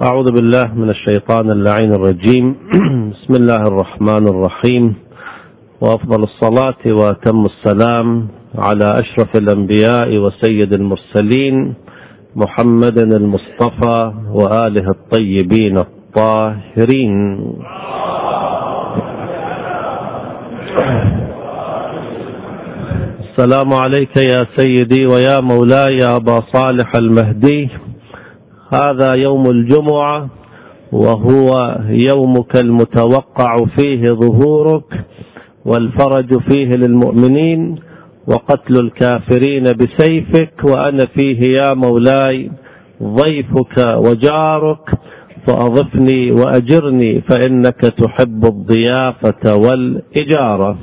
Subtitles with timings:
[0.00, 2.56] أعوذ بالله من الشيطان اللعين الرجيم.
[3.12, 4.94] بسم الله الرحمن الرحيم.
[5.80, 8.28] وأفضل الصلاة وأتم السلام
[8.58, 11.74] على أشرف الأنبياء وسيد المرسلين
[12.36, 17.14] محمد المصطفى وآله الطيبين الطاهرين.
[23.20, 27.89] السلام عليك يا سيدي ويا مولاي أبا صالح المهدي.
[28.74, 30.28] هذا يوم الجمعة
[30.92, 31.48] وهو
[31.88, 35.04] يومك المتوقع فيه ظهورك
[35.64, 37.76] والفرج فيه للمؤمنين
[38.26, 42.50] وقتل الكافرين بسيفك وأنا فيه يا مولاي
[43.02, 44.90] ضيفك وجارك
[45.46, 50.78] فأضفني وأجرني فإنك تحب الضيافة والإجارة.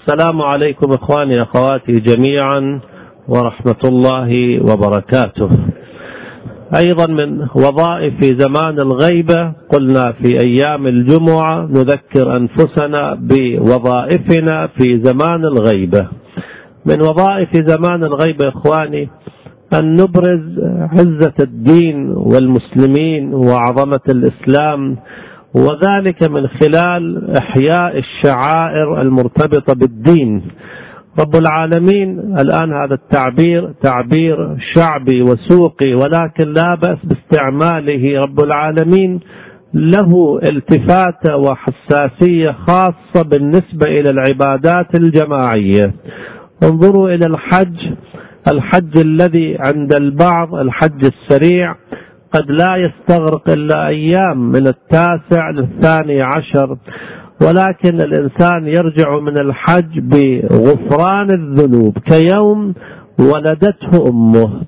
[0.00, 2.80] السلام عليكم إخواني أخواتي جميعا
[3.28, 5.50] ورحمة الله وبركاته.
[6.76, 16.08] أيضا من وظائف زمان الغيبة قلنا في أيام الجمعة نذكر أنفسنا بوظائفنا في زمان الغيبة.
[16.86, 19.08] من وظائف زمان الغيبة إخواني
[19.74, 20.60] أن نبرز
[20.92, 24.96] عزة الدين والمسلمين وعظمة الإسلام
[25.54, 30.42] وذلك من خلال إحياء الشعائر المرتبطة بالدين.
[31.20, 39.20] رب العالمين الآن هذا التعبير تعبير شعبي وسوقي ولكن لا بأس باستعماله رب العالمين.
[39.74, 45.94] له التفاتة وحساسية خاصة بالنسبة إلى العبادات الجماعية.
[46.62, 47.92] انظروا إلى الحج
[48.52, 51.74] الحج الذي عند البعض الحج السريع
[52.32, 56.76] قد لا يستغرق إلا أيام من التاسع للثاني عشر.
[57.46, 62.74] ولكن الإنسان يرجع من الحج بغفران الذنوب كيوم
[63.20, 64.62] ولدته أمه.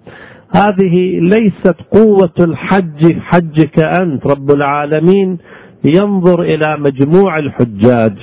[0.56, 5.38] هذه ليست قوة الحج حجك أنت رب العالمين.
[5.84, 8.16] ينظر إلى مجموع الحجاج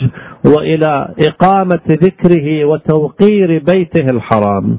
[0.46, 4.78] وإلى إقامة ذكره وتوقير بيته الحرام.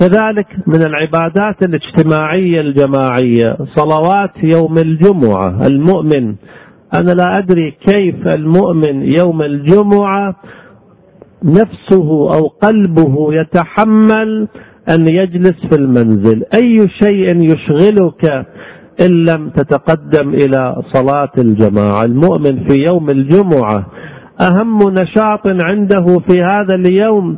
[0.00, 6.34] كذلك من العبادات الاجتماعية الجماعية صلوات يوم الجمعة المؤمن
[7.00, 10.36] أنا لا أدري كيف المؤمن يوم الجمعة
[11.44, 14.48] نفسه أو قلبه يتحمل
[14.90, 16.42] أن يجلس في المنزل.
[16.62, 18.46] أي شيء يشغلك
[19.00, 22.02] إن لم تتقدم إلى صلاة الجماعة.
[22.02, 23.86] المؤمن في يوم الجمعة
[24.40, 27.36] أهم نشاط عنده في هذا اليوم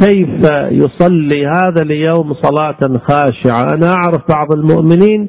[0.00, 3.74] كيف يصلي هذا اليوم صلاة خاشعة.
[3.74, 5.28] أنا أعرف بعض المؤمنين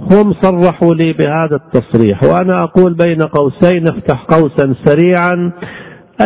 [0.00, 5.52] هم صرحوا لي بهذا التصريح وأنا أقول بين قوسين افتح قوسا سريعا.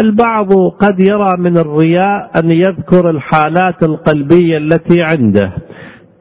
[0.04, 0.48] البعض
[0.80, 5.52] قد يرى من الرياء أن يذكر الحالات القلبية التي عنده.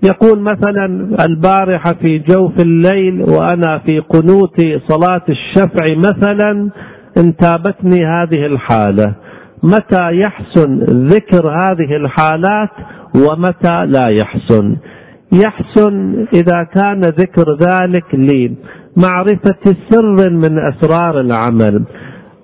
[0.09, 0.85] يقول مثلا
[1.25, 6.69] البارحة في جوف الليل وأنا في قنوت صلاة الشفع مثلا
[7.17, 9.13] انتابتني هذه الحالة.
[9.63, 12.69] متى يحسن ذكر هذه الحالات
[13.15, 14.75] ومتى لا يحسن؟
[15.33, 21.83] يحسن إذا كان ذكر ذلك لمعرفة سر من أسرار العمل.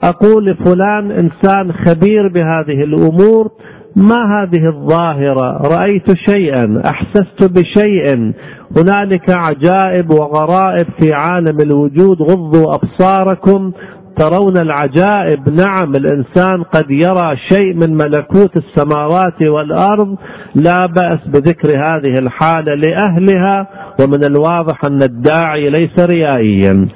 [0.04, 3.52] أقول فلان إنسان خبير بهذه الأمور
[3.96, 8.34] ما هذه الظاهرة؟ رأيت شيئا أحسست بشيء.
[8.78, 13.72] هنالك عجائب وغرائب في عالم الوجود غضوا أبصاركم.
[14.20, 15.40] ترون العجائب.
[15.50, 20.18] نعم الإنسان قد يرى شيء من ملكوت السماوات والأرض
[20.56, 23.68] لا بأس بذكر هذه الحالة لأهلها
[24.02, 26.88] ومن الواضح أن الداعي ليس ريائيا.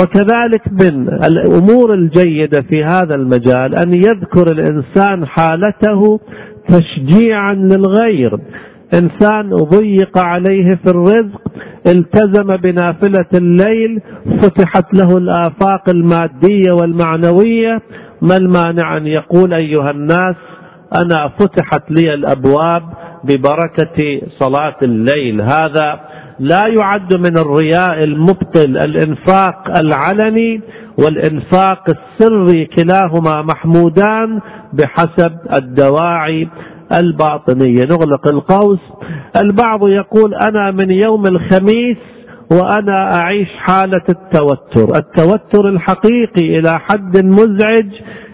[0.00, 6.20] وكذلك من الأمور الجيدة في هذا المجال أن يذكر الإنسان حالته
[6.68, 8.38] تشجيعا للغير.
[8.94, 11.40] إنسان ضيق عليه في الرزق
[11.86, 14.00] التزم بنافلة الليل
[14.42, 17.82] فتحت له الآفاق المادية والمعنوية.
[18.22, 20.36] ما المانع أن يقول أيها الناس
[21.02, 22.82] أنا فتحت لي الأبواب
[23.24, 25.40] ببركة صلاة الليل.
[25.40, 26.00] هذا
[26.38, 30.60] لا يعد من الرياء المبطل الإنفاق العلني
[30.98, 34.40] والإنفاق السري كلاهما محمودان
[34.72, 35.32] بحسب
[35.62, 36.48] الدواعي
[37.02, 37.84] الباطنية.
[37.84, 38.80] نغلق القوس.
[39.40, 41.96] البعض يقول أنا من يوم الخميس
[42.52, 44.98] وأنا أعيش حالة التوتر.
[44.98, 47.88] التوتر الحقيقي إلى حد مزعج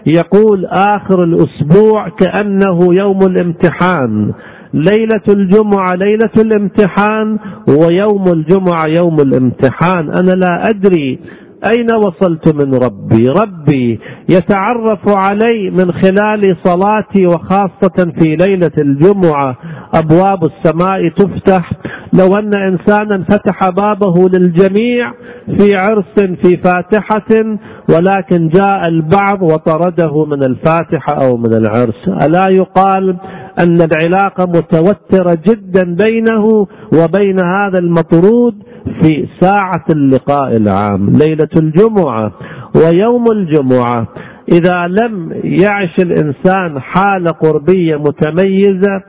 [0.05, 4.33] يقول آخر الأسبوع كأنه يوم الامتحان.
[4.73, 10.09] ليلة الجمعة ليلة الامتحان ويوم الجمعة يوم الامتحان.
[10.09, 11.19] أنا لا أدري
[11.65, 13.99] أين وصلت من ربي؟ ربي
[14.29, 19.57] يتعرف علي من خلال صلاتي وخاصة في ليلة الجمعة.
[19.95, 21.71] أبواب السماء تفتح.
[22.13, 25.11] لو أن إنسانا فتح بابه للجميع
[25.47, 27.57] في عرس في فاتحة
[27.95, 32.07] ولكن جاء البعض وطرده من الفاتحة أو من العرس.
[32.27, 33.17] ألا يقال
[33.59, 38.55] أن العلاقة متوترة جدا بينه وبين هذا المطرود؟
[39.01, 42.31] في ساعة اللقاء العام ليلة الجمعة
[42.75, 44.07] ويوم الجمعة.
[44.53, 49.01] إذا لم يعش الإنسان حالة قربية متميزة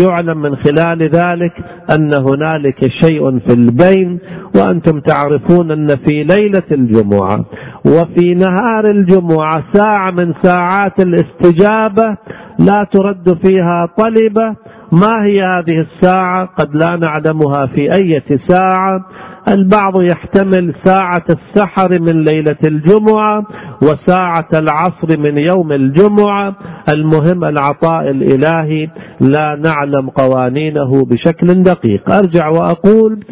[0.00, 1.52] يعلم من خلال ذلك
[1.98, 4.18] أن هنالك شيء في البين
[4.56, 7.44] وأنتم تعرفون أن في ليلة الجمعة
[7.86, 12.16] وفي نهار الجمعة ساعة من ساعات الاستجابة
[12.58, 14.56] لا ترد فيها طلبة
[14.92, 19.04] ما هي هذه الساعة؟ قد لا نعلمها في أي ساعة.
[19.48, 23.46] البعض يحتمل ساعة السحر من ليلة الجمعة
[23.82, 26.56] وساعة العصر من يوم الجمعة.
[26.94, 28.88] المهم العطاء الإلهي
[29.20, 32.14] لا نعلم قوانينه بشكل دقيق.
[32.14, 33.24] أرجع وأقول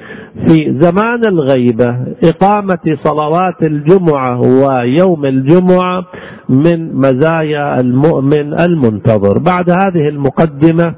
[0.48, 6.04] في زمان الغيبة إقامة صلوات الجمعة ويوم الجمعة
[6.48, 9.38] من مزايا المؤمن المنتظر.
[9.38, 10.94] بعد هذه المقدمة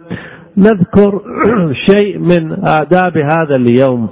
[0.56, 1.20] نذكر
[1.90, 4.08] شيء من آداب هذا اليوم.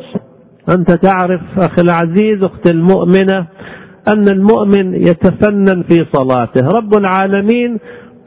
[0.76, 3.46] أنت تعرف أخي العزيز أخت المؤمنة
[4.08, 6.68] أن المؤمن يتفنن في صلاته.
[6.68, 7.78] رب العالمين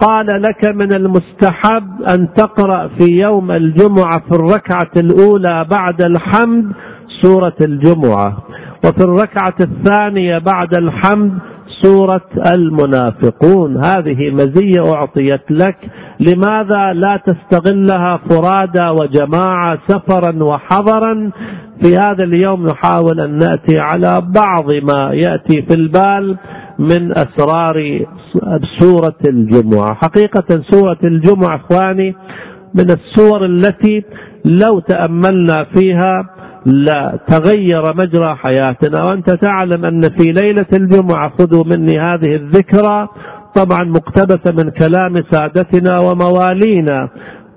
[0.08, 6.72] قال لك من المستحب أن تقرأ في يوم الجمعة في الركعة الأولى بعد الحمد
[7.22, 8.38] سورة الجمعة
[8.86, 11.32] وفي الركعة الثانية بعد الحمد
[11.82, 13.78] سورة المنافقون.
[13.86, 15.76] هذه مزية أعطيت لك.
[16.20, 21.32] لماذا لا تستغلها فرادى وجماعة سفرا وحضرا؟
[21.84, 26.38] في هذا اليوم نحاول أن نأتي على بعض ما يأتي في البال
[26.80, 28.06] من أسرار
[28.80, 29.94] سورة الجمعة.
[29.94, 32.16] حقيقة سورة الجمعة إخواني
[32.76, 34.04] من السور التي
[34.46, 36.30] لو تأملنا فيها
[36.66, 43.08] لا تغير مجرى حياتنا وأنت تعلم أن في ليلة الجمعة خذوا مني هذه الذكرى
[43.56, 47.10] طبعا مقتبسة من كلام سادتنا وموالينا.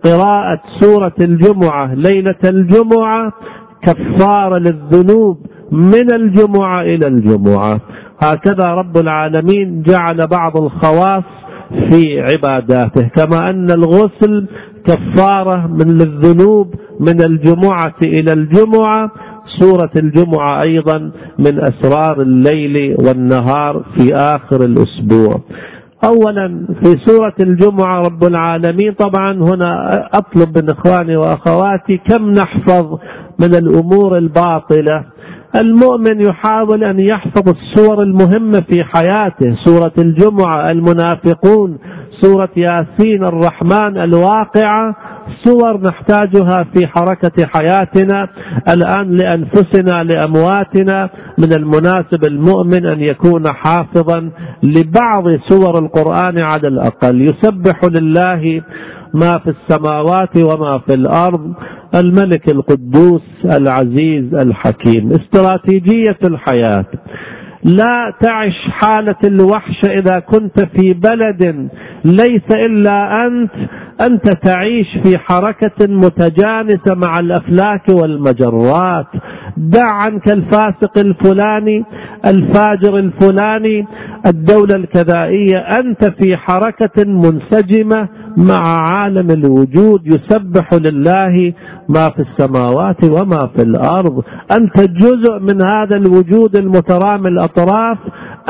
[0.04, 3.32] قراءة سورة الجمعة ليلة الجمعة
[3.82, 5.38] كفارة للذنوب
[5.72, 7.80] من الجمعة إلى الجمعة.
[8.22, 11.24] هكذا رب العالمين جعل بعض الخواص
[11.70, 14.46] في عباداته كما أن الغسل
[14.86, 19.10] كفارة من للذنوب من الجمعة إلى الجمعة
[19.60, 20.98] سورة الجمعة أيضا
[21.38, 25.40] من أسرار الليل والنهار في آخر الأسبوع.
[26.12, 32.98] أولا في سورة الجمعة رب العالمين طبعا هنا أطلب من إخواني وأخواتي كم نحفظ
[33.38, 35.04] من الأمور الباطلة.
[35.62, 41.78] المؤمن يحاول أن يحفظ السور المهمة في حياته سورة الجمعة المنافقون
[42.20, 44.96] سورة ياسين الرحمن الواقعة
[45.44, 48.28] صور نحتاجها في حركة حياتنا
[48.74, 54.30] الآن لأنفسنا لأمواتنا من المناسب المؤمن أن يكون حافظا
[54.62, 57.20] لبعض سور القرآن على الأقل.
[57.20, 58.62] يسبح لله
[59.14, 61.54] ما في السماوات وما في الأرض
[61.94, 66.86] الملك القدوس العزيز الحكيم استراتيجية الحياة.
[67.64, 71.68] لا تعش حالة الوحشة إذا كنت في بلد
[72.04, 73.50] ليس إلا أنت
[74.00, 79.06] أنت تعيش في حركة متجانسة مع الأفلاك والمجرات.
[79.56, 81.84] دع عنك الفاسق الفلاني
[82.26, 83.86] الفاجر الفلاني
[84.26, 91.52] الدولة الكذائية أنت في حركة منسجمة مع عالم الوجود يسبح لله
[91.88, 94.22] ما في السماوات وما في الأرض.
[94.58, 97.98] أنت جزء من هذا الوجود المترامي الأطراف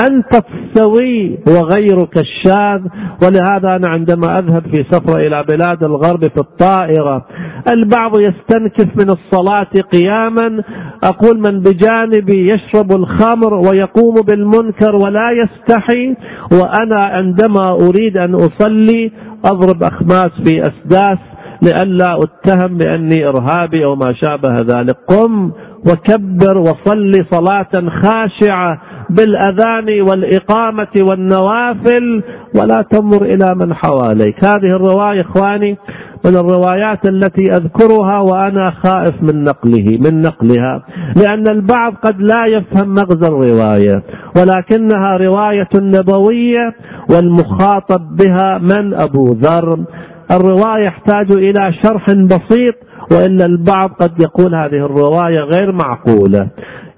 [0.09, 2.81] أنت تستوي وغيرك الشاذ.
[3.23, 7.27] ولهذا أنا عندما أذهب في سفره إلى بلاد الغرب في الطائرة
[7.71, 10.63] البعض يستنكف من الصلاة قياما.
[11.05, 16.17] أقول من بجانبي يشرب الخمر ويقوم بالمنكر ولا يستحي
[16.53, 19.13] وأنا عندما أريد أن أصلي
[19.45, 21.19] أضرب أخماس في أسداس
[21.63, 24.97] لئلا أتهم بأني إرهابي أو ما شابه ذلك.
[25.09, 25.53] قم
[25.89, 28.81] وكبر وصل صلاة خاشعة.
[29.11, 32.23] بالأذان والإقامة والنوافل
[32.55, 34.45] ولا تنظر إلى من حواليك.
[34.45, 35.79] هذه الرواية إخواني
[36.25, 40.83] من الروايات التي أذكرها وأنا خائف من نقله من نقلها.
[41.17, 44.03] لأن البعض قد لا يفهم مغزى الرواية
[44.37, 46.75] ولكنها رواية نبوية
[47.11, 49.85] والمخاطب بها من أبو ذر.
[50.31, 52.75] الرواية يحتاج إلى شرح بسيط
[53.13, 56.49] وإلا البعض قد يقول هذه الرواية غير معقولة.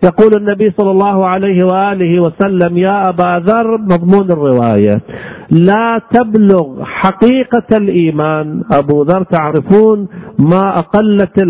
[0.05, 5.01] يقول النبي صلى الله عليه وآله وسلم يا أبا ذر مضمون الرواية.
[5.51, 8.63] لا تبلغ حقيقة الإيمان.
[8.73, 11.43] أبو ذر تعرفون ما أقلت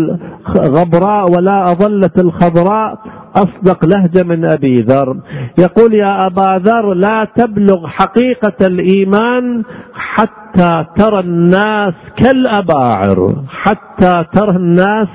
[0.55, 2.99] الغبراء ولا أظلت الخضراء
[3.35, 5.17] أصدق لهجة من أبي ذر.
[5.59, 9.63] يقول يا أبا ذر لا تبلغ حقيقة الإيمان
[9.93, 13.33] حتى ترى الناس كالأباعر.
[13.49, 15.07] حتى ترى الناس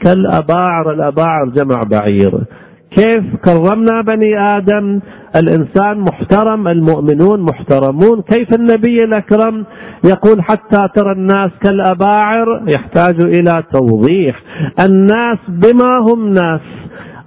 [0.00, 2.44] كالأباعر الأباعر جمع بعير.
[2.90, 5.00] كيف كرمنا بني آدم؟
[5.36, 8.22] الإنسان محترم المؤمنون محترمون.
[8.22, 9.64] كيف النبي الأكرم؟
[10.04, 14.42] يقول حتى ترى الناس كالأباعر يحتاج إلى توضيح.
[14.80, 16.60] الناس بما هم ناس.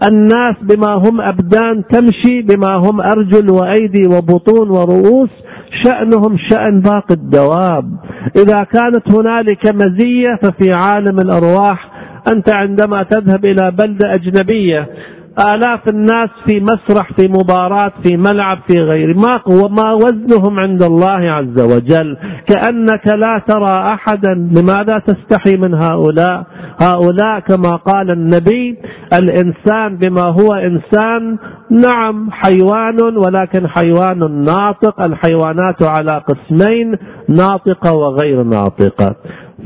[0.07, 1.83] الناس بما هم أبدان.
[1.87, 5.29] تمشي بما هم أرجل وأيدي وبطون ورؤوس.
[5.83, 7.85] شأنهم شأن باقي الدواب.
[8.37, 11.89] إذا كانت هنالك مزية ففي عالم الأرواح
[12.33, 14.87] أنت عندما تذهب إلى بلدة أجنبية
[15.39, 21.29] آلاف الناس في مسرح في مباراة في ملعب في غيره ما ما وزنهم عند الله
[21.33, 22.17] عز وجل.
[22.47, 24.33] كأنك لا ترى أحدا.
[24.33, 26.43] لماذا تستحي من هؤلاء؟
[26.81, 28.77] هؤلاء كما قال النبي
[29.13, 31.37] الإنسان بما هو إنسان.
[31.87, 35.01] نعم حيوان ولكن حيوان ناطق.
[35.01, 36.95] الحيوانات على قسمين
[37.29, 39.15] ناطقة وغير ناطقة.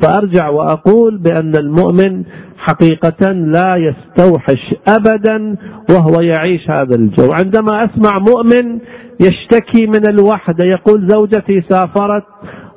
[0.01, 2.23] فأرجع وأقول بأن المؤمن
[2.57, 5.55] حقيقة لا يستوحش أبدا
[5.89, 7.29] وهو يعيش هذا الجو.
[7.33, 8.79] عندما أسمع مؤمن
[9.21, 12.23] يشتكي من الوحدة يقول زوجتي سافرت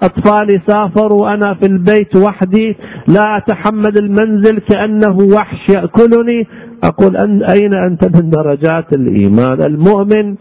[0.02, 2.76] أطفالي سافروا وأنا في البيت وحدي
[3.08, 6.46] لا أتحمل المنزل كأنه وحش يأكلني.
[6.84, 10.34] أقول أن أين أنت من درجات الإيمان؟ المؤمن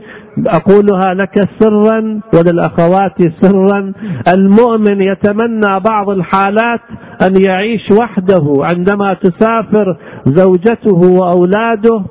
[0.47, 3.93] أقولها لك سرا وللأخوات سرا
[4.37, 6.81] المؤمن يتمنى بعض الحالات
[7.27, 12.03] أن يعيش وحده عندما تسافر زوجته وأولاده.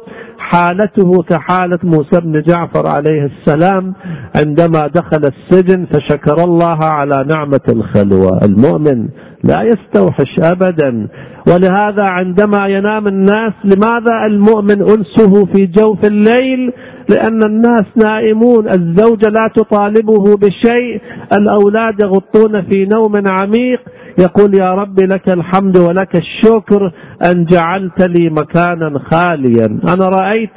[0.52, 3.94] حالته كحالة موسى بن جعفر عليه السلام
[4.36, 8.40] عندما دخل السجن فشكر الله على نعمة الخلوة.
[8.44, 9.08] المؤمن
[9.44, 11.08] لا يستوحش أبدا.
[11.48, 16.72] ولهذا عندما ينام الناس لماذا المؤمن أنسه في جوف الليل؟
[17.10, 21.00] لأن الناس نائمون الزوجة لا تطالبه بشيء
[21.38, 23.80] الأولاد يغطون في نوم عميق
[24.18, 26.92] يقول يا رب لك الحمد ولك الشكر
[27.32, 29.66] أن جعلت لي مكانا خاليا.
[29.66, 30.50] أنا رأيت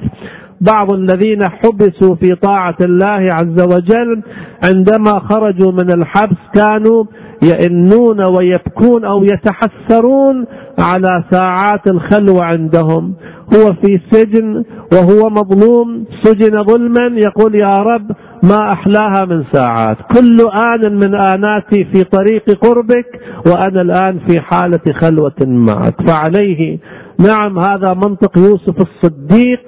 [0.61, 4.21] بعض الذين حبسوا في طاعة الله عز وجل
[4.65, 7.03] عندما خرجوا من الحبس كانوا
[7.43, 10.45] يئنون ويبكون أو يتحسرون
[10.79, 13.13] على ساعات الخلوة عندهم.
[13.55, 14.63] هو في سجن
[14.93, 18.11] وهو مظلوم سجن ظلما يقول يا رب
[18.43, 19.97] ما أحلاها من ساعات.
[20.15, 23.05] كل آن من آناتي في طريق قربك
[23.47, 26.79] وأنا الآن في حالة خلوة معك فعليه
[27.19, 29.59] نعم هذا منطق يوسف الصديق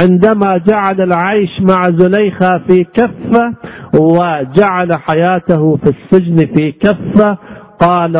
[0.00, 3.54] عندما جعل العيش مع زليخة في كفة
[4.00, 7.38] وجعل حياته في السجن في كفة.
[7.80, 8.16] قال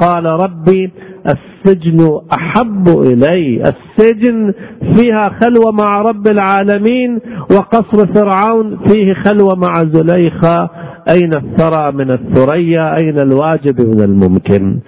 [0.00, 0.90] قال ربي
[1.26, 3.62] السجن أحب إلي.
[3.62, 4.54] السجن
[4.94, 7.20] فيها خلوة مع رب العالمين
[7.50, 10.70] وقصر فرعون فيه خلوة مع زليخة.
[11.10, 14.80] أين الثرى من الثريا؟ أين الواجب من الممكن؟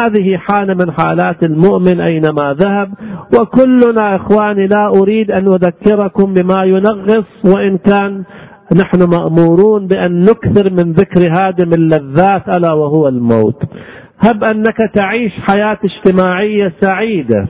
[0.00, 2.92] هذه حالة من حالات المؤمن أينما ذهب
[3.40, 8.24] وكلنا إخواني لا أريد أن أذكركم بما ينغص وإن كان
[8.80, 13.62] نحن مأمورون بأن نكثر من ذكر هادم اللذات ألا وهو الموت.
[14.28, 17.48] هب أنك تعيش حياة اجتماعية سعيدة.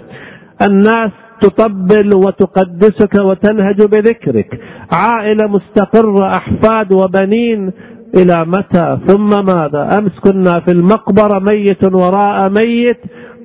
[0.68, 1.10] الناس
[1.42, 4.60] تطبل وتقدسك وتنهج بذكرك.
[4.92, 7.72] عائلة مستقرة أحفاد وبنين
[8.16, 13.00] إلى متى؟ ثم ماذا؟ أمس كنا في المقبرة ميت وراء ميت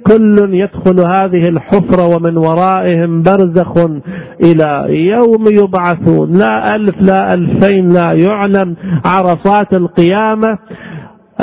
[0.07, 3.73] كل يدخل هذه الحفرة ومن ورائهم برزخ
[4.43, 6.33] إلى يوم يبعثون.
[6.33, 8.75] لا ألف لا ألفين لا يعلم.
[9.05, 10.57] عرصات القيامة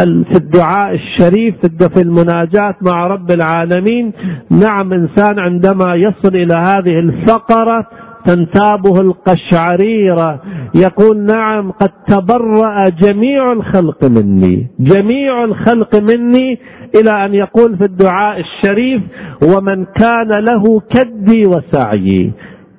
[0.04, 1.54] في الدعاء الشريف
[1.95, 4.12] في المناجاة مع رب العالمين.
[4.50, 7.87] نعم إنسان عندما يصل إلى هذه الفقرة
[8.26, 10.40] تنتابه القشعريرة
[10.75, 16.59] يقول نعم قد تبرأ جميع الخلق مني جميع الخلق مني
[17.00, 19.02] إلى أن يقول في الدعاء الشريف
[19.42, 22.33] ومن كان له كدي وسعيي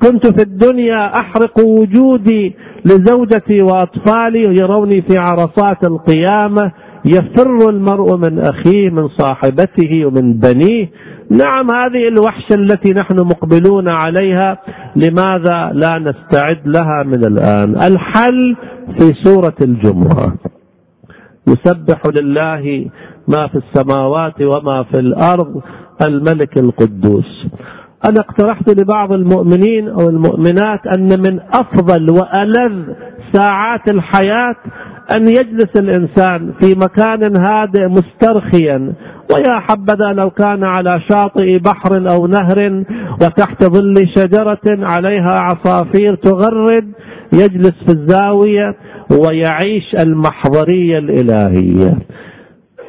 [0.04, 6.72] كنت في الدنيا أحرق وجودي لزوجتي وأطفالي يروني في عرصات القيامة
[7.08, 10.90] يفر المرء من أخيه من صاحبته ومن بنيه.
[11.32, 14.58] نعم هذه الوحشة التي نحن مقبلون عليها.
[14.96, 18.56] لماذا لا نستعد لها من الآن؟ الحل
[19.00, 20.36] في سورة الجمعة.
[21.48, 22.90] يسبح لله
[23.28, 25.62] ما في السماوات وما في الأرض
[26.08, 27.48] الملك القدوس.
[28.10, 32.94] أنا اقترحت لبعض المؤمنين أو المؤمنات أن من أفضل وألذ
[33.34, 34.56] ساعات الحياة
[35.16, 38.94] أن يجلس الإنسان في مكان هادئ مسترخيا.
[39.36, 42.84] ويا حبذا لو كان على شاطئ بحر أو نهر
[43.22, 46.92] وتحت ظل شجرة عليها عصافير تغرد
[47.34, 48.76] يجلس في الزاوية
[49.12, 51.94] ويعيش المحضرية الإلهية.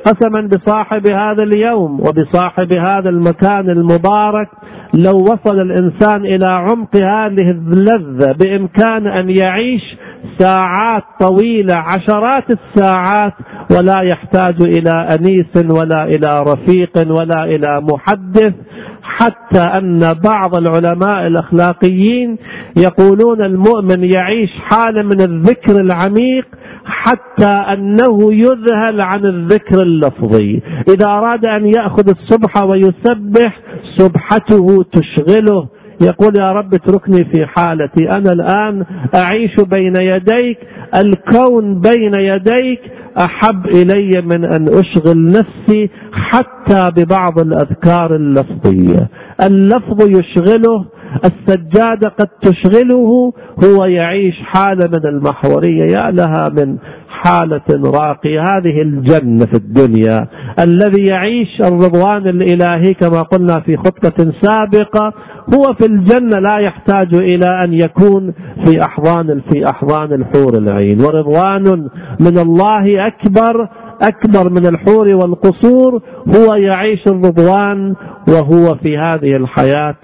[0.07, 4.49] قسما بصاحب هذا اليوم وبصاحب هذا المكان المبارك
[4.95, 9.97] لو وصل الإنسان إلى عمق هذه اللذة بإمكان أن يعيش
[10.39, 13.33] ساعات طويلة عشرات الساعات
[13.71, 18.55] ولا يحتاج إلى أنيس ولا إلى رفيق ولا إلى محدث
[19.03, 22.37] حتى أن بعض العلماء الأخلاقيين
[22.77, 26.47] يقولون المؤمن يعيش حالة من الذكر العميق
[26.85, 30.63] حتى أنه يذهل عن الذكر اللفظي.
[30.89, 33.61] إذا أراد أن يأخذ السبحه ويسبح
[33.97, 35.69] سبحته تشغله.
[36.01, 38.11] يقول يا رب اتركني في حالتي.
[38.11, 40.59] أنا الآن أعيش بين يديك.
[41.03, 42.81] الكون بين يديك.
[43.21, 49.09] أحب إلي من أن أشغل نفسي حتى ببعض الأذكار اللفظية.
[49.47, 50.85] اللفظ يشغله
[51.25, 53.33] السجادة قد تشغله
[53.65, 58.41] هو يعيش حالة من المحورية يا لها من حالة راقية.
[58.41, 60.27] هذه الجنة في الدنيا.
[60.65, 65.13] الذي يعيش الرضوان الإلهي كما قلنا في خطبة سابقة
[65.55, 68.33] هو في الجنة لا يحتاج إلى أن يكون
[68.65, 70.99] في أحضان في أحضان الحور العين.
[71.01, 71.89] ورضوان
[72.21, 73.69] من الله أكبر
[74.03, 76.03] أكبر من الحور والقصور.
[76.37, 77.95] هو يعيش الرضوان
[78.29, 79.97] وهو في هذه الحياة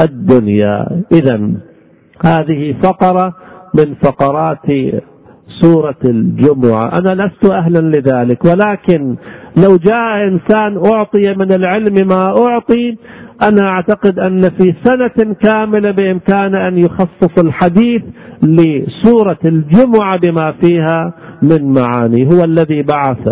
[0.00, 0.86] الدنيا.
[1.12, 1.50] إذا
[2.24, 3.34] هذه فقرة
[3.78, 4.66] من فقرات
[5.62, 6.90] سورة الجمعة.
[6.98, 9.16] أنا لست أهلا لذلك ولكن
[9.56, 12.96] لو جاء إنسان أعطي من العلم ما أعطي
[13.42, 18.02] أنا أعتقد أن في سنة كاملة بإمكان أن يخصص الحديث
[18.42, 22.26] لسورة الجمعة بما فيها من معاني.
[22.26, 23.28] هو الذي بعث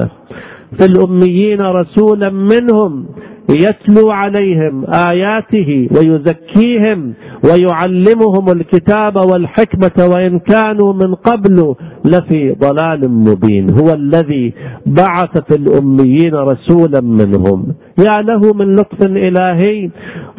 [0.80, 3.06] في الأميين رسولا منهم
[3.50, 13.70] يتلو عليهم آياته ويزكيهم ويعلمهم الكتاب والحكمة وإن كانوا من قبل لفي ضلال مبين.
[13.70, 14.54] هو الذي
[14.86, 17.74] بعث في الأميين رسولا منهم.
[18.06, 19.90] يا له من لطف إلهي.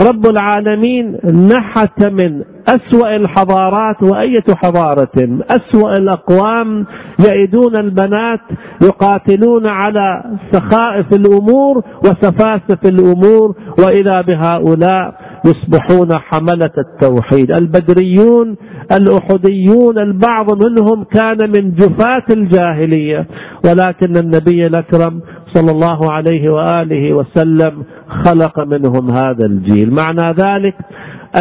[0.10, 1.18] رب العالمين
[1.54, 6.86] نحت من أسوأ الحضارات وأية حضارة؟ أسوأ الأقوام
[7.30, 8.40] يئدون البنات
[8.84, 17.52] يقاتلون على سخائف الأمور وسفاسف الأمور وإذا بهؤلاء يصبحون حملة التوحيد.
[17.52, 18.56] البدريون
[18.92, 23.28] الأحديون البعض منهم كان من جفاة الجاهلية.
[23.66, 25.22] ولكن النبي الأكرم
[25.54, 27.84] صلى الله عليه وآله وسلم
[28.26, 29.94] خلق منهم هذا الجيل.
[29.94, 30.76] معنى ذلك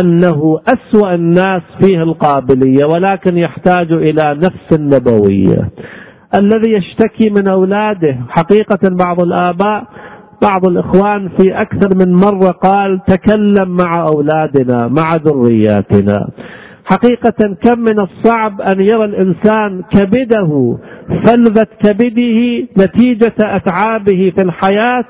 [0.00, 5.70] أنه أسوأ الناس فيه القابلية ولكن يحتاج إلى نفس نبوية
[6.38, 9.84] الذي يشتكي من أولاده حقيقة بعض الآباء
[10.42, 16.28] بعض الإخوان في أكثر من مرة قال تكلم مع أولادنا مع ذرياتنا.
[16.84, 20.78] حقيقة كم من الصعب أن يرى الإنسان كبده
[21.26, 25.04] فلذة كبده نتيجة أتعابه في الحياة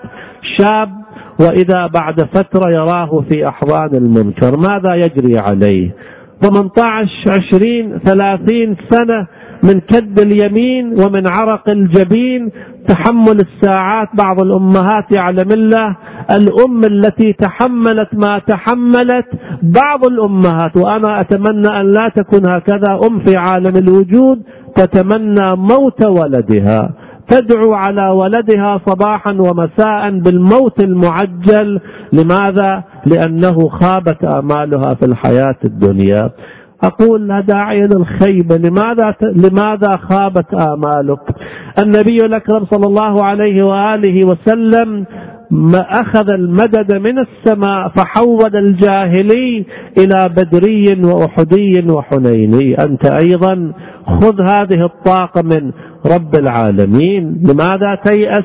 [0.59, 1.02] شاب
[1.41, 5.95] وإذا بعد فترة يراه في أحضان المنكر ماذا يجري عليه؟
[6.43, 7.09] 18
[7.55, 9.27] 20 30 سنة
[9.65, 12.51] من كد اليمين ومن عرق الجبين
[12.89, 15.97] تحمل الساعات بعض الأمهات يعلم الله
[16.41, 19.27] الأم التي تحملت ما تحملت
[19.63, 24.43] بعض الأمهات وأنا أتمنى أن لا تكون هكذا أم في عالم الوجود
[24.77, 26.91] تتمنى موت ولدها.
[27.29, 31.81] تدعو على ولدها صباحا ومساء بالموت المعجل.
[32.13, 36.31] لماذا؟ لأنه خابت آمالها في الحياة الدنيا.
[36.85, 41.21] أقول لا داعي للخيبه لماذا لماذا خابت آمالك؟
[41.83, 45.07] النبي الأكرم صلى الله عليه وآله وسلم
[45.53, 49.65] ما أخذ المدد من السماء فحول الجاهلي
[49.99, 52.75] إلى بدري وأحدي وحنيني.
[52.75, 53.73] أنت أيضا
[54.07, 55.73] خذ هذه الطاقة من
[56.07, 57.43] رب العالمين.
[57.49, 58.45] لماذا تيأس؟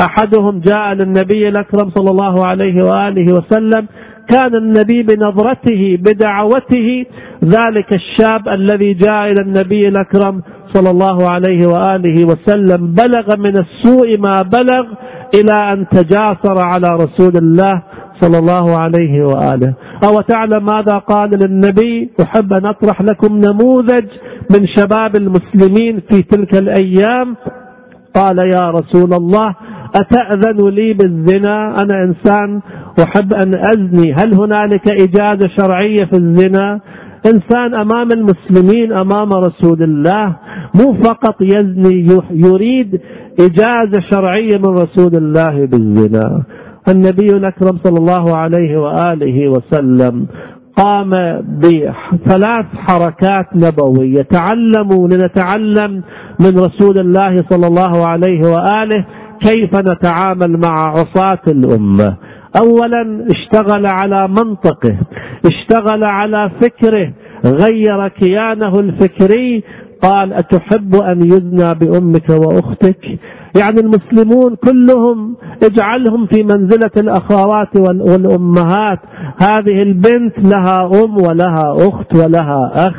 [0.00, 3.86] أحدهم جاء للنبي الأكرم صلى الله عليه وآله وسلم.
[4.30, 7.06] كان النبي بنظرته بدعوته
[7.44, 10.42] ذلك الشاب الذي جاء إلى النبي الأكرم
[10.74, 12.94] صلى الله عليه وآله وسلم.
[12.94, 14.86] بلغ من السوء ما بلغ
[15.34, 17.82] إلى أن تجاسر على رسول الله
[18.20, 19.74] صلى الله عليه وآله.
[20.08, 24.06] أو تعلم ماذا قال للنبي؟ أحب أن أطرح لكم نموذج
[24.50, 27.36] من شباب المسلمين في تلك الأيام.
[28.14, 29.54] قال يا رسول الله
[30.00, 32.60] أتأذن لي بالزنا؟ أنا إنسان
[33.02, 34.12] أحب أن أزني.
[34.12, 36.80] هل هنالك إجازة شرعية في الزنا؟
[37.26, 40.36] إنسان أمام المسلمين أمام رسول الله
[40.74, 43.00] مو فقط يزني يريد
[43.40, 46.42] إجازة شرعية من رسول الله بالزنا.
[46.88, 50.26] النبي الأكرم صلى الله عليه وآله وسلم
[50.76, 51.10] قام
[51.62, 54.22] بثلاث حركات نبوية.
[54.22, 56.02] تعلموا لنتعلم
[56.40, 59.04] من رسول الله صلى الله عليه وآله
[59.40, 62.16] كيف نتعامل مع عصاة الأمة.
[62.64, 64.96] أولا اشتغل على منطقه
[65.46, 67.12] اشتغل على فكره
[67.44, 69.64] غير كيانه الفكري
[70.02, 73.04] قال أتحب أن يزنى بأمك وأختك؟
[73.60, 78.98] يعني المسلمون كلهم اجعلهم في منزلة الأخوات والأمهات.
[79.42, 82.94] هذه البنت لها أم ولها أخت ولها أخ.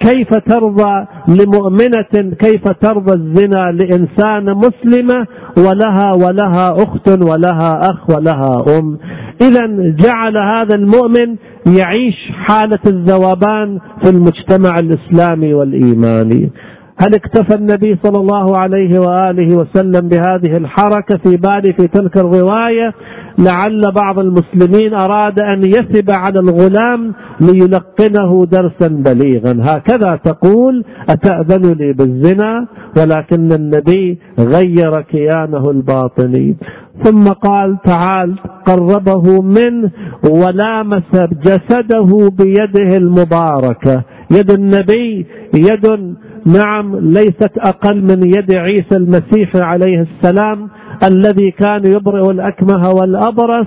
[0.00, 5.26] كيف ترضى لمؤمنة؟ كيف ترضى الزنا لإنسان مسلمة
[5.58, 8.98] ولها ولها أخت ولها أخ ولها أم.
[9.42, 9.66] إذا
[10.06, 11.36] جعل هذا المؤمن
[11.82, 16.50] يعيش حالة الذوبان في المجتمع الإسلامي والإيماني
[16.98, 22.92] هل اكتفى النبي صلى الله عليه وآله وسلم بهذه الحركة في بالي في تلك الرواية؟
[23.38, 29.56] لعل بعض المسلمين أراد أن يثب على الغلام ليلقنه درسا بليغا.
[29.60, 32.66] هكذا تقول اتاذن لي بالزنا؟
[32.98, 36.56] ولكن النبي غير كيانه الباطني.
[37.04, 38.34] ثم قال تعال
[38.66, 39.90] قربه منه
[40.30, 41.10] ولامس
[41.46, 44.04] جسده بيده المباركة.
[44.30, 50.68] يد النبي يد نعم ليست أقل من يد عيسى المسيح عليه السلام.
[51.04, 53.66] الذي كان يبرئ الأكمه والأبرص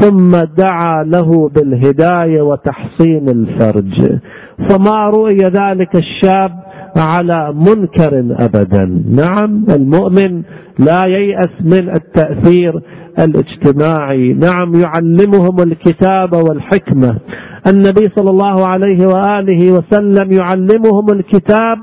[0.00, 4.18] ثم دعا له بالهداية وتحصين الفرج.
[4.68, 6.50] فما رؤي ذلك الشاب
[6.96, 9.02] على منكر ابدا.
[9.10, 10.42] نعم المؤمن
[10.78, 12.82] لا ييأس من التأثير
[13.18, 14.32] الاجتماعي.
[14.32, 17.18] نعم يعلمهم الكتاب والحكمة.
[17.68, 21.78] النبي صلى الله عليه وآله وسلم يعلمهم الكتاب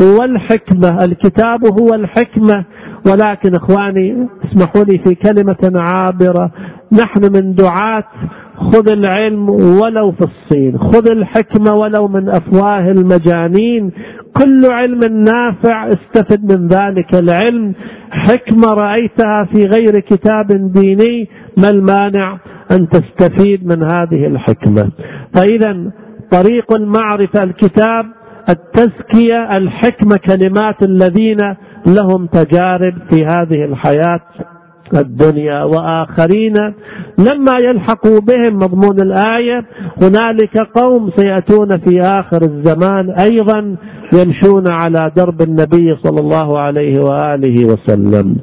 [0.00, 2.64] والحكمة الكتاب هو الحكمة.
[3.06, 6.50] ولكن إخواني اسمحوا لي في كلمة عابرة.
[7.02, 8.04] نحن من دعاة
[8.56, 10.78] خذ العلم ولو في الصين.
[10.78, 13.92] خذ الحكمة ولو من أفواه المجانين.
[14.36, 17.74] كل علم نافع استفد من ذلك العلم.
[18.10, 22.38] حكمة رأيتها في غير كتاب ديني ما المانع
[22.72, 24.90] أن تستفيد من هذه الحكمة.
[25.36, 25.90] فإذا
[26.32, 28.06] طريق المعرفة الكتاب
[28.48, 34.20] التزكية الحكمة كلمات الذين لهم تجارب في هذه الحياة
[34.96, 35.62] الدنيا.
[35.62, 36.54] وآخرين
[37.18, 39.64] لما يلحقوا بهم مضمون الآية
[40.02, 43.76] هنالك قوم سيأتون في آخر الزمان أيضا
[44.14, 48.36] يمشون على درب النبي صلى الله عليه وآله وسلم.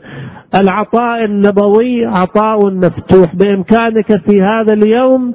[0.61, 3.35] العطاء النبوي عطاء مفتوح.
[3.35, 5.33] بإمكانك في هذا اليوم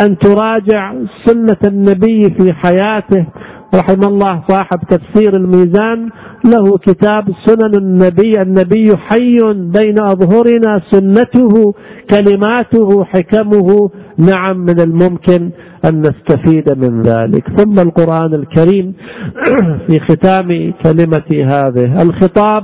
[0.00, 0.94] أن تراجع
[1.26, 3.26] سنة النبي في حياته
[3.74, 6.08] رحم الله صاحب تفسير الميزان
[6.44, 11.74] له كتاب سنن النبي النبي حي بين أظهرنا سنته
[12.10, 13.90] كلماته حكمه.
[14.18, 15.50] نعم من الممكن
[15.84, 17.44] أن نستفيد من ذلك.
[17.60, 18.94] ثم القرآن الكريم
[19.86, 20.48] في ختام
[20.84, 22.02] كلمتي هذه.
[22.02, 22.62] الخطاب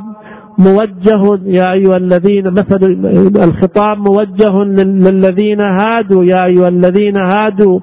[0.68, 2.80] موجه يا أيها الذين مثل
[3.46, 4.54] الخطاب موجه
[5.06, 6.24] للذين هادوا.
[6.24, 7.80] يا أيها الذين هادوا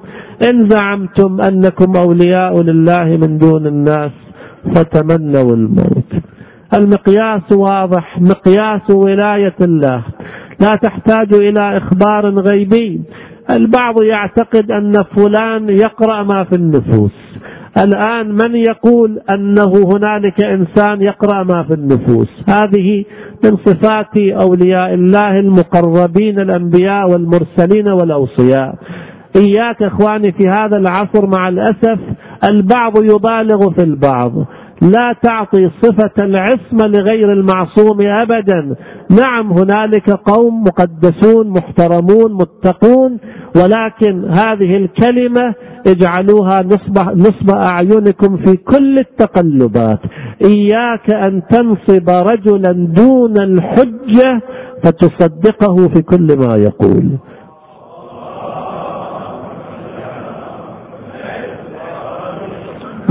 [0.48, 4.12] إن زعمتم أنكم أولياء لله من دون الناس
[4.74, 6.10] فتمنوا الموت.
[6.78, 8.20] المقياس واضح.
[8.20, 10.04] مقياس ولاية الله.
[10.60, 13.02] لا تحتاج إلى إخبار غيبي.
[13.50, 17.12] البعض يعتقد أن فلان يقرأ ما في النفوس.
[17.84, 23.04] الآن من يقول أنه هنالك إنسان يقرأ ما في النفوس؟ هذه
[23.44, 28.74] من صفات أولياء الله المقربين الأنبياء والمرسلين والأوصياء.
[29.36, 31.98] إياك إخواني في هذا العصر مع الأسف
[32.48, 34.32] البعض يبالغ في البعض.
[34.82, 38.76] لا تعطي صفة العصمة لغير المعصوم أبدا.
[39.10, 43.18] نعم هنالك قوم مقدسون محترمون متقون
[43.56, 45.54] ولكن هذه الكلمة
[45.86, 50.00] اجعلوها نصب, نصب أعينكم في كل التقلبات.
[50.44, 54.40] إياك أن تنصب رجلا دون الحجة
[54.84, 57.18] فتصدقه في كل ما يقول.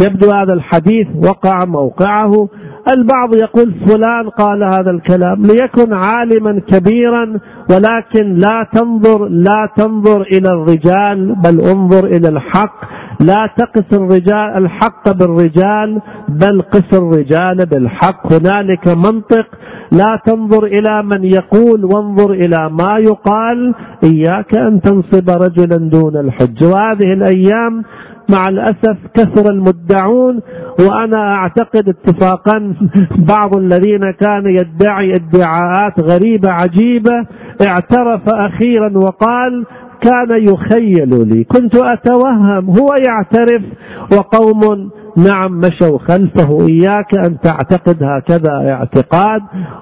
[0.05, 2.49] يبدو هذا الحديث وقع موقعه.
[2.97, 7.39] البعض يقول فلان قال هذا الكلام ليكن عالما كبيرا
[7.71, 12.85] ولكن لا تنظر لا تنظر إلى الرجال بل انظر إلى الحق.
[13.19, 18.33] لا تقس الرجال الحق بالرجال بل قس الرجال بالحق.
[18.33, 19.47] هنالك منطق.
[19.91, 23.73] لا تنظر إلى من يقول وانظر إلى ما يقال.
[24.03, 26.63] إياك أن تنصب رجلا دون الحج.
[26.63, 27.83] وهذه الأيام
[28.29, 30.39] مع الأسف كثر المدعون
[30.79, 32.73] وأنا أعتقد اتفاقا
[33.17, 37.25] بعض الذين كان يدعي ادعاءات غريبة عجيبة
[37.67, 39.65] اعترف أخيرا وقال
[40.01, 41.43] كان يخيل لي.
[41.43, 43.61] كنت أتوهم هو يعترف
[44.13, 49.41] وقوم نعم مشوا خلفه إياك أن تعتقد هكذا اعتقاد.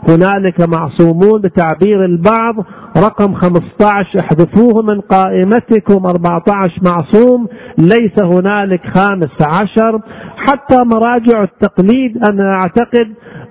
[0.10, 2.56] هنالك معصومون بتعبير البعض
[2.98, 10.00] رقم 15 احذفوه من قائمتكم 14 معصوم ليس هنالك خامس عشر.
[10.38, 13.08] حتى مراجع التقليد أنا أعتقد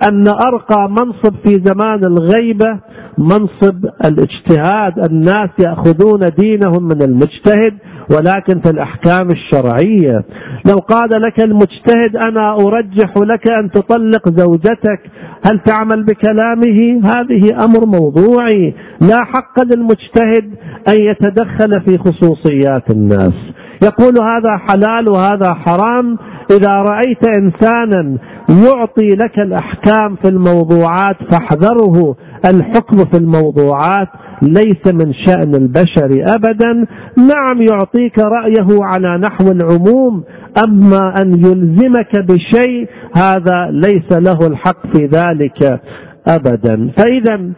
[0.09, 2.79] أن أرقى منصب في زمان الغيبة
[3.19, 7.75] منصب الاجتهاد الناس يأخذون دينهم من المجتهد.
[8.11, 10.25] ولكن في الأحكام الشرعية.
[10.67, 15.01] لو قال لك المجتهد أنا أرجح لك أن تطلق زوجتك
[15.47, 18.75] هل تعمل بكلامه؟ هذه أمر موضوعي.
[19.01, 20.51] لا حق للمجتهد
[20.89, 23.35] أن يتدخل في خصوصيات الناس.
[23.83, 26.19] يقول هذا حلال وهذا حرام.
[26.51, 32.17] إذا رأيت إنسانا يعطي لك الأحكام في الموضوعات فاحذره.
[32.47, 34.09] الحكم في الموضوعات
[34.45, 36.87] ليس من شأن البشر أبدا.
[37.19, 40.25] نعم يعطيك رأيه على نحو العموم.
[40.69, 45.81] أما أن يلزمك بشيء هذا ليس له الحق في ذلك
[46.29, 46.91] أبدا.
[46.99, 47.53] فإذا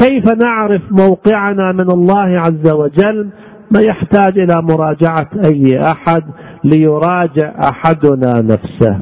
[0.00, 3.28] كيف نعرف موقعنا من الله عز وجل؟
[3.70, 6.22] ما يحتاج إلى مراجعة أي أحد
[6.64, 8.98] ليراجع أحدنا نفسه.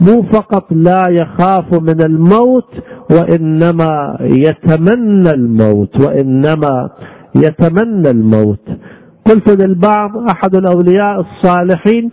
[0.00, 2.74] مو فقط لا يخاف من الموت
[3.10, 6.90] وإنما يتمنى الموت وإنما
[7.36, 8.68] يتمنى الموت.
[9.26, 12.10] قلت للبعض أحد الأولياء الصالحين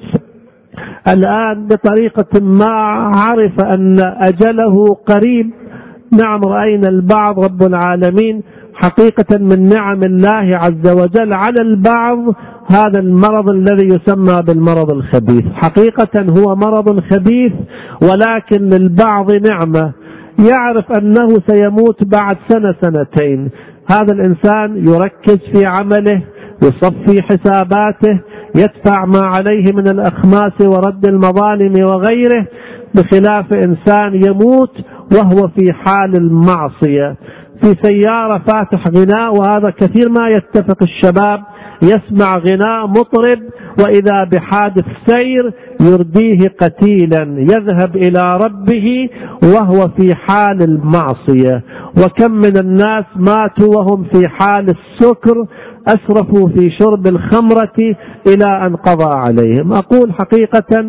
[1.07, 2.73] الآن بطريقة ما
[3.15, 5.51] عرف أن أجله قريب.
[6.23, 8.43] نعم رأينا البعض رب العالمين
[8.83, 12.17] حقيقة من نعم الله عز وجل على البعض
[12.67, 15.45] هذا المرض الذي يسمى بالمرض الخبيث.
[15.53, 17.53] حقيقة هو مرض خبيث
[18.01, 19.93] ولكن للبعض نعمة.
[20.53, 23.49] يعرف أنه سيموت بعد سنة سنتين.
[23.91, 26.21] هذا الإنسان يركز في عمله
[26.63, 28.19] يصفي حساباته
[28.55, 32.47] يدفع ما عليه من الأخماس ورد المظالم وغيره
[32.95, 34.71] بخلاف إنسان يموت
[35.15, 37.15] وهو في حال المعصية.
[37.61, 41.39] في سيارة فاتح غناء وهذا كثير ما يتفق الشباب
[41.83, 43.39] يسمع غناء مطرب
[43.83, 49.09] وإذا بحادث سير يرديه قتيلا يذهب إلى ربه
[49.43, 51.63] وهو في حال المعصية.
[51.97, 55.45] وكم من الناس ماتوا وهم في حال السكر
[55.87, 57.95] أسرفوا في شرب الخمرة
[58.27, 59.73] إلى أن قضى عليهم.
[59.73, 60.79] أقول حقيقة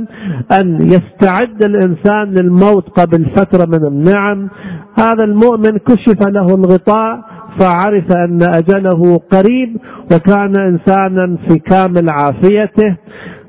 [0.62, 4.48] أن يستعد الإنسان للموت قبل فترة من النعم
[5.00, 7.20] هذا المؤمن كشف له الغطاء
[7.60, 9.76] فعرف أن أجله قريب
[10.12, 12.96] وكان إنسانا في كامل عافيته.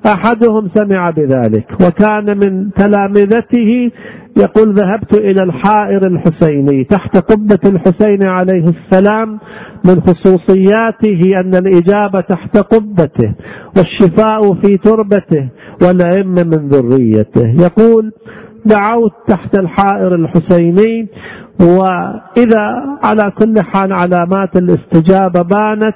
[0.06, 3.92] أحدهم سمع بذلك وكان من تلامذته
[4.38, 9.40] يقول ذهبت إلى الحائر الحسيني تحت قبة الحسين عليه السلام
[9.86, 13.34] من خصوصياته أن الإجابة تحت قبته
[13.78, 15.50] والشفاء في تربته
[15.82, 17.64] والأئمة من ذريته.
[17.64, 18.12] يقول
[18.66, 21.08] دعوت تحت الحائر الحسيني
[21.62, 25.96] وإذا على كل حال علامات الاستجابة بانت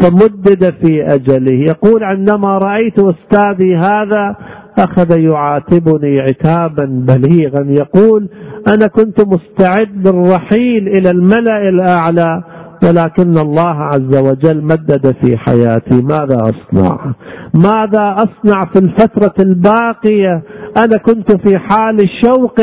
[0.00, 1.64] فمدد في أجله.
[1.68, 4.36] يقول عندما رأيت أستاذي هذا
[4.78, 7.66] أخذ يعاتبني عتابا بليغا.
[7.68, 8.28] يقول
[8.68, 12.42] أنا كنت مستعد للرحيل إلى الملأ الأعلى
[12.84, 17.14] ولكن الله عز وجل مدد في حياتي ماذا أصنع؟
[17.54, 20.42] ماذا أصنع في الفترة الباقية؟
[20.76, 22.60] أنا كنت في حال شوق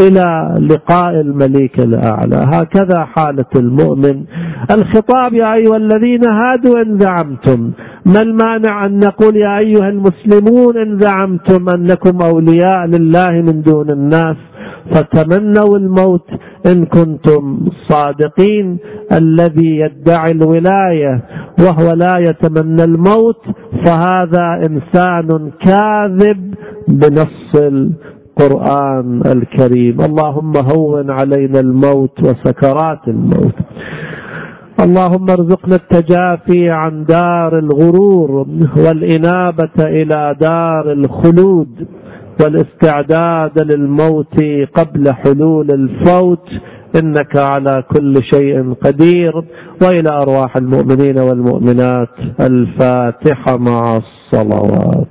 [0.00, 2.36] إلى لقاء المليك الأعلى.
[2.52, 4.24] هكذا حالة المؤمن.
[4.70, 7.70] الخطاب يا أيها الذين هادوا إن زعمتم.
[8.06, 14.36] ما المانع أن نقول يا أيها المسلمون إن زعمتم أنكم أولياء لله من دون الناس؟
[14.94, 16.28] فتمنوا الموت
[16.66, 18.78] إن كنتم صادقين.
[19.12, 21.22] الذي يدعي الولاية
[21.60, 23.42] وهو لا يتمنى الموت
[23.84, 26.54] فهذا إنسان كاذب
[26.88, 30.00] بنص القرآن الكريم.
[30.00, 33.54] اللهم هون علينا الموت وسكرات الموت.
[34.80, 41.88] اللهم ارزقنا التجافي عن دار الغرور والإنابة إلى دار الخلود.
[42.42, 44.34] والاستعداد للموت
[44.76, 46.48] قبل حلول الفوت
[47.02, 49.32] إنك على كل شيء قدير.
[49.82, 52.08] وإلى أرواح المؤمنين والمؤمنات
[52.40, 55.08] الفاتحة مع الصلوات.